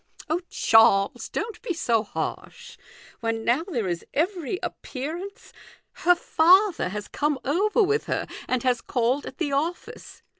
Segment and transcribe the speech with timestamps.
[0.31, 2.75] "Oh, Charles, don't be so harsh;
[3.19, 5.53] when now there is every appearance
[5.91, 10.23] Her father has come over with her, and has called at the office.